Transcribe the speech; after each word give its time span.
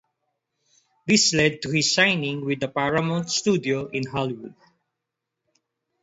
This 1.05 1.31
led 1.31 1.61
to 1.61 1.69
his 1.69 1.93
signing 1.93 2.43
with 2.43 2.59
the 2.59 2.67
Paramount 2.67 3.29
studio 3.29 3.85
in 3.85 4.07
Hollywood. 4.07 4.55